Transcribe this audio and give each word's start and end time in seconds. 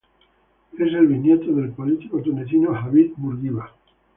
Es 0.73 0.79
el 0.79 1.05
bisnieto 1.05 1.51
del 1.53 1.73
político 1.73 2.19
tunecino 2.23 2.73
Habib 2.75 3.13
Bourguiba. 3.17 3.71